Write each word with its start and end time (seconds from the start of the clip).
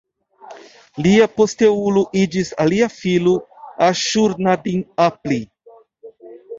Lia 1.07 1.27
posteulo 1.41 2.03
iĝis 2.23 2.51
alia 2.65 2.89
filo, 2.97 3.37
Aŝur-nadin-apli. 3.93 5.43